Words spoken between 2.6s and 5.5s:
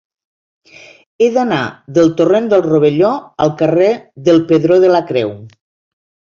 Rovelló al carrer del Pedró de la Creu.